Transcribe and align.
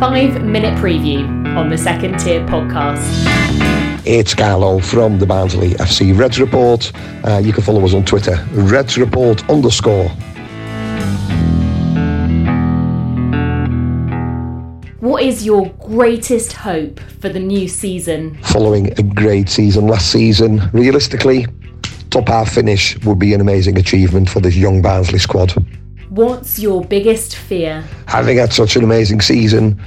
Five 0.00 0.42
minute 0.44 0.74
preview 0.78 1.24
on 1.56 1.68
the 1.70 1.78
second 1.78 2.18
tier 2.18 2.44
podcast. 2.46 3.00
It's 4.04 4.34
Carlo 4.34 4.80
from 4.80 5.20
the 5.20 5.24
Barnsley 5.26 5.70
FC 5.74 6.18
Reds 6.18 6.40
Report. 6.40 6.90
Uh, 7.24 7.38
you 7.38 7.52
can 7.52 7.62
follow 7.62 7.84
us 7.84 7.94
on 7.94 8.04
Twitter, 8.04 8.44
Reds 8.50 8.98
Report 8.98 9.48
underscore. 9.48 10.08
What 14.98 15.22
is 15.22 15.46
your 15.46 15.66
greatest 15.78 16.54
hope 16.54 16.98
for 17.20 17.28
the 17.28 17.40
new 17.40 17.68
season? 17.68 18.36
Following 18.42 18.92
a 18.98 19.02
great 19.02 19.48
season 19.48 19.86
last 19.86 20.10
season, 20.10 20.68
realistically, 20.72 21.46
top 22.10 22.28
half 22.28 22.52
finish 22.52 22.98
would 23.04 23.20
be 23.20 23.32
an 23.32 23.40
amazing 23.40 23.78
achievement 23.78 24.28
for 24.28 24.40
this 24.40 24.56
young 24.56 24.82
Barnsley 24.82 25.20
squad. 25.20 25.54
What's 26.14 26.60
your 26.60 26.84
biggest 26.84 27.34
fear? 27.34 27.82
Having 28.06 28.36
had 28.36 28.52
such 28.52 28.76
an 28.76 28.84
amazing 28.84 29.20
season, 29.20 29.82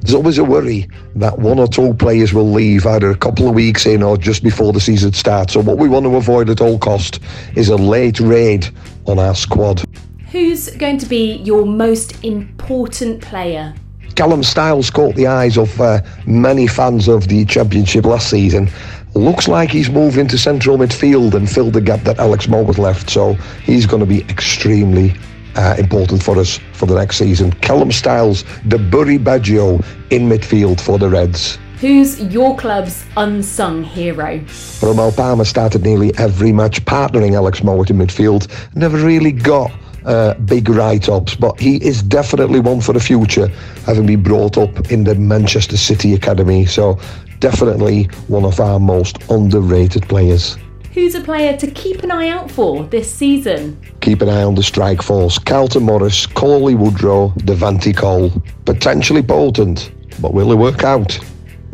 there's 0.00 0.12
always 0.12 0.36
a 0.38 0.42
worry 0.42 0.88
that 1.14 1.38
one 1.38 1.60
or 1.60 1.68
two 1.68 1.94
players 1.94 2.34
will 2.34 2.50
leave 2.50 2.84
either 2.84 3.08
a 3.10 3.16
couple 3.16 3.46
of 3.46 3.54
weeks 3.54 3.86
in 3.86 4.02
or 4.02 4.16
just 4.16 4.42
before 4.42 4.72
the 4.72 4.80
season 4.80 5.12
starts. 5.12 5.52
So 5.52 5.60
what 5.60 5.78
we 5.78 5.88
want 5.88 6.04
to 6.06 6.16
avoid 6.16 6.50
at 6.50 6.60
all 6.60 6.80
cost 6.80 7.20
is 7.54 7.68
a 7.68 7.76
late 7.76 8.18
raid 8.18 8.74
on 9.06 9.20
our 9.20 9.36
squad. 9.36 9.84
Who's 10.32 10.68
going 10.70 10.98
to 10.98 11.06
be 11.06 11.34
your 11.44 11.64
most 11.64 12.24
important 12.24 13.22
player? 13.22 13.72
Callum 14.16 14.42
Styles 14.42 14.90
caught 14.90 15.14
the 15.14 15.28
eyes 15.28 15.56
of 15.56 15.80
uh, 15.80 16.00
many 16.26 16.66
fans 16.66 17.06
of 17.06 17.28
the 17.28 17.44
Championship 17.44 18.04
last 18.04 18.28
season. 18.28 18.68
Looks 19.14 19.46
like 19.46 19.70
he's 19.70 19.90
moved 19.90 20.18
into 20.18 20.38
central 20.38 20.76
midfield 20.76 21.34
and 21.34 21.48
filled 21.48 21.74
the 21.74 21.80
gap 21.80 22.00
that 22.00 22.18
Alex 22.18 22.48
Mowatt 22.48 22.78
left. 22.78 23.10
So 23.10 23.34
he's 23.62 23.86
going 23.86 24.00
to 24.00 24.06
be 24.06 24.22
extremely 24.22 25.14
uh, 25.56 25.76
important 25.78 26.22
for 26.22 26.38
us 26.38 26.58
for 26.72 26.86
the 26.86 26.94
next 26.94 27.16
season. 27.16 27.52
Callum 27.54 27.92
Styles, 27.92 28.44
the 28.66 28.78
Bury 28.78 29.18
Baggio 29.18 29.84
in 30.10 30.28
midfield 30.28 30.80
for 30.80 30.98
the 30.98 31.08
Reds. 31.08 31.58
Who's 31.80 32.20
your 32.32 32.56
club's 32.56 33.04
unsung 33.16 33.82
hero? 33.82 34.38
Romal 34.80 35.10
Palmer 35.16 35.44
started 35.44 35.82
nearly 35.82 36.16
every 36.16 36.52
match 36.52 36.84
partnering 36.84 37.34
Alex 37.34 37.60
Mowatt 37.60 37.90
in 37.90 37.98
midfield. 37.98 38.46
Never 38.76 38.98
really 38.98 39.32
got 39.32 39.72
uh, 40.04 40.34
big 40.34 40.68
write-ups, 40.68 41.34
but 41.34 41.58
he 41.58 41.76
is 41.84 42.02
definitely 42.02 42.60
one 42.60 42.80
for 42.80 42.92
the 42.92 43.00
future, 43.00 43.48
having 43.84 44.06
been 44.06 44.22
brought 44.22 44.56
up 44.58 44.92
in 44.92 45.04
the 45.04 45.14
Manchester 45.16 45.76
City 45.76 46.14
Academy. 46.14 46.66
So 46.66 47.00
definitely 47.40 48.04
one 48.28 48.44
of 48.44 48.60
our 48.60 48.78
most 48.78 49.18
underrated 49.28 50.08
players. 50.08 50.56
Who's 50.92 51.14
a 51.14 51.22
player 51.22 51.56
to 51.56 51.70
keep 51.70 52.02
an 52.02 52.10
eye 52.10 52.28
out 52.28 52.50
for 52.50 52.84
this 52.84 53.10
season? 53.10 53.80
Keep 54.02 54.20
an 54.20 54.28
eye 54.28 54.42
on 54.42 54.54
the 54.54 54.62
strike 54.62 55.00
force. 55.00 55.38
Carlton 55.38 55.84
Morris, 55.84 56.26
Cauley 56.26 56.74
Woodrow, 56.74 57.30
Devante 57.38 57.96
Cole. 57.96 58.30
Potentially 58.66 59.22
potent, 59.22 59.90
but 60.20 60.34
will 60.34 60.52
it 60.52 60.56
work 60.56 60.84
out? 60.84 61.18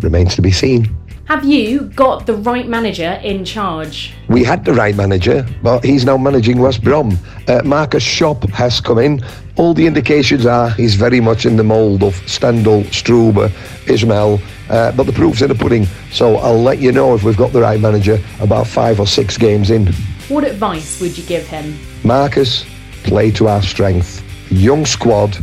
Remains 0.03 0.37
to 0.37 0.43
be 0.43 0.53
seen. 0.53 0.97
Have 1.29 1.45
you 1.45 1.81
got 1.95 2.25
the 2.25 2.33
right 2.37 2.67
manager 2.67 3.21
in 3.23 3.45
charge? 3.45 4.15
We 4.29 4.43
had 4.43 4.65
the 4.65 4.73
right 4.73 4.97
manager, 4.97 5.47
but 5.63 5.85
he's 5.85 6.07
now 6.07 6.17
managing 6.17 6.59
West 6.59 6.83
Brom. 6.83 7.19
Uh, 7.47 7.61
Markus 7.67 8.03
Schopp 8.03 8.49
has 8.49 8.81
come 8.81 8.97
in. 8.97 9.23
All 9.57 9.75
the 9.75 9.87
indications 9.87 10.47
are 10.47 10.71
he's 10.71 10.95
very 10.95 11.21
much 11.21 11.45
in 11.45 11.57
the 11.57 11.63
mould 11.63 12.03
of 12.03 12.15
Stendel, 12.27 12.83
Struber, 12.85 13.51
Ismaël, 13.85 14.41
uh, 14.71 14.93
but 14.93 15.05
the 15.05 15.13
proof's 15.13 15.43
in 15.43 15.49
the 15.49 15.55
pudding. 15.55 15.87
So 16.11 16.37
I'll 16.37 16.63
let 16.63 16.79
you 16.79 16.93
know 16.93 17.15
if 17.15 17.25
we've 17.25 17.37
got 17.37 17.53
the 17.53 17.61
right 17.61 17.79
manager 17.79 18.19
about 18.41 18.67
five 18.67 18.99
or 18.99 19.07
six 19.07 19.37
games 19.37 19.71
in. 19.71 19.89
What 20.29 20.45
advice 20.45 20.99
would 20.99 21.19
you 21.19 21.25
give 21.25 21.47
him? 21.47 21.79
Marcus, 22.05 22.65
play 23.03 23.31
to 23.33 23.49
our 23.49 23.61
strength. 23.61 24.25
Young 24.51 24.87
squad, 24.87 25.37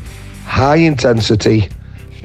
high 0.45 0.77
intensity, 0.77 1.69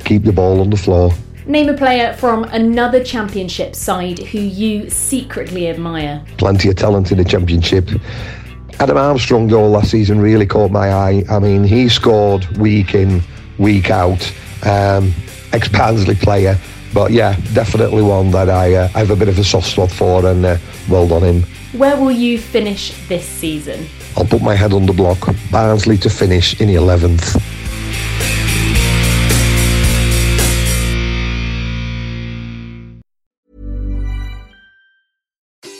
keep 0.07 0.23
the 0.23 0.33
ball 0.33 0.63
on 0.63 0.71
the 0.71 0.79
floor. 0.79 1.13
Name 1.51 1.69
a 1.69 1.75
player 1.75 2.13
from 2.13 2.45
another 2.45 3.03
championship 3.03 3.75
side 3.75 4.21
who 4.21 4.39
you 4.39 4.89
secretly 4.89 5.69
admire. 5.69 6.25
Plenty 6.39 6.69
of 6.69 6.77
talent 6.77 7.11
in 7.11 7.19
the 7.19 7.25
championship. 7.25 7.91
Adam 8.79 8.97
Armstrong 8.97 9.49
goal 9.49 9.69
last 9.69 9.91
season 9.91 10.21
really 10.21 10.47
caught 10.47 10.71
my 10.71 10.93
eye. 10.93 11.25
I 11.29 11.41
mean, 11.41 11.65
he 11.65 11.89
scored 11.89 12.47
week 12.59 12.95
in, 12.95 13.21
week 13.59 13.91
out. 13.91 14.33
Um, 14.65 15.13
Ex 15.53 15.67
Barnsley 15.67 16.15
player, 16.15 16.57
but 16.95 17.11
yeah, 17.11 17.35
definitely 17.53 18.03
one 18.03 18.31
that 18.31 18.49
I, 18.49 18.73
uh, 18.73 18.89
I 18.95 19.01
have 19.01 19.11
a 19.11 19.17
bit 19.17 19.27
of 19.27 19.37
a 19.37 19.43
soft 19.43 19.67
spot 19.67 19.91
for, 19.91 20.25
and 20.25 20.47
uh, 20.47 20.57
well 20.89 21.09
done 21.09 21.25
him. 21.25 21.43
Where 21.73 21.97
will 21.97 22.13
you 22.13 22.39
finish 22.39 22.93
this 23.09 23.27
season? 23.27 23.89
I'll 24.17 24.25
put 24.25 24.41
my 24.41 24.55
head 24.55 24.73
on 24.73 24.87
the 24.87 24.93
block. 24.93 25.35
Barnsley 25.51 25.99
to 25.99 26.11
finish 26.11 26.61
in 26.61 26.69
the 26.69 26.77
11th. 26.77 27.60